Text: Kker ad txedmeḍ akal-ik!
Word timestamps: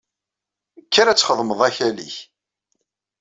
Kker 0.87 1.07
ad 1.07 1.17
txedmeḍ 1.17 1.59
akal-ik! 1.67 2.15